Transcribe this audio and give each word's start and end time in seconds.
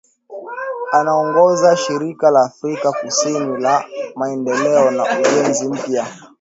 Anaongoza 0.91 1.75
Shirika 1.75 2.31
la 2.31 2.41
Afrika 2.45 2.91
Kusini 2.91 3.61
la 3.61 3.85
Maendeleo 4.15 4.91
na 4.91 5.03
Ujenzi 5.19 5.67
Mpya 5.67 6.07